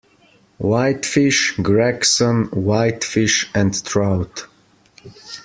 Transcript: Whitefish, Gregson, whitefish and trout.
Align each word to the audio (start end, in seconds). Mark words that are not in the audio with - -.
Whitefish, 0.57 1.57
Gregson, 1.61 2.45
whitefish 2.45 3.51
and 3.53 3.85
trout. 3.85 4.47